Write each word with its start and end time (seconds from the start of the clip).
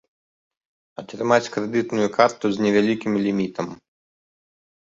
Атрымаць 1.03 1.51
крэдытную 1.55 2.07
карту 2.17 2.45
з 2.57 2.65
невялікім 2.67 3.13
лімітам. 3.27 3.67